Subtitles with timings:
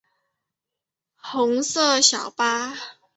[1.15, 2.73] 红色小巴